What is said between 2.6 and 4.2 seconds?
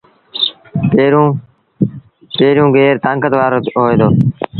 گير تآݩڪت وآرو هوئي دو۔